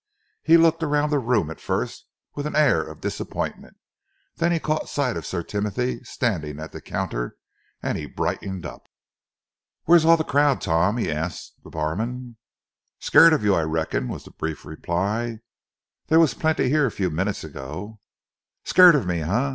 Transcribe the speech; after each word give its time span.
He 0.41 0.57
looked 0.57 0.81
around 0.81 1.11
the 1.11 1.19
room 1.19 1.51
at 1.51 1.59
first 1.61 2.07
with 2.33 2.47
an 2.47 2.55
air 2.55 2.81
of 2.81 3.01
disappointment. 3.01 3.77
Then 4.37 4.51
he 4.51 4.59
caught 4.59 4.89
sight 4.89 5.15
of 5.15 5.27
Sir 5.27 5.43
Timothy 5.43 6.03
standing 6.03 6.59
at 6.59 6.71
the 6.71 6.81
counter, 6.81 7.35
and 7.83 7.95
he 7.99 8.07
brightened 8.07 8.65
up. 8.65 8.87
"Where's 9.83 10.03
all 10.03 10.17
the 10.17 10.23
crowd, 10.23 10.59
Tom?" 10.59 10.97
he 10.97 11.11
asked 11.11 11.61
the 11.63 11.69
barman. 11.69 12.37
"Scared 12.97 13.31
of 13.31 13.43
you, 13.43 13.53
I 13.53 13.61
reckon," 13.61 14.07
was 14.07 14.23
the 14.23 14.31
brief 14.31 14.65
reply. 14.65 15.37
"There 16.07 16.19
was 16.19 16.33
plenty 16.33 16.67
here 16.69 16.87
a 16.87 16.91
few 16.91 17.11
minutes 17.11 17.43
ago." 17.43 17.99
"Scared 18.63 18.95
of 18.95 19.05
me, 19.05 19.21
eh?" 19.21 19.49